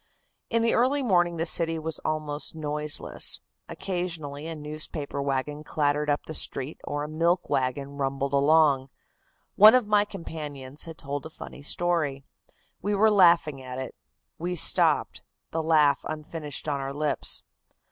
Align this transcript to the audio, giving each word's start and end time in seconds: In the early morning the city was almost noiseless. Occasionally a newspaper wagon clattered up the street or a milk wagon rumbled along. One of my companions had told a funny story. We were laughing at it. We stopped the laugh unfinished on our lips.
In 0.49 0.63
the 0.63 0.73
early 0.73 1.03
morning 1.03 1.37
the 1.37 1.45
city 1.45 1.77
was 1.77 1.99
almost 1.99 2.55
noiseless. 2.55 3.39
Occasionally 3.69 4.47
a 4.47 4.55
newspaper 4.55 5.21
wagon 5.21 5.63
clattered 5.63 6.09
up 6.09 6.25
the 6.25 6.33
street 6.33 6.81
or 6.85 7.03
a 7.03 7.07
milk 7.07 7.51
wagon 7.51 7.89
rumbled 7.97 8.33
along. 8.33 8.89
One 9.57 9.75
of 9.75 9.85
my 9.85 10.05
companions 10.05 10.85
had 10.85 10.97
told 10.97 11.27
a 11.27 11.29
funny 11.29 11.61
story. 11.61 12.23
We 12.81 12.95
were 12.95 13.11
laughing 13.11 13.61
at 13.61 13.77
it. 13.77 13.93
We 14.39 14.55
stopped 14.55 15.21
the 15.51 15.61
laugh 15.61 15.99
unfinished 16.05 16.67
on 16.67 16.79
our 16.79 16.95
lips. 16.95 17.43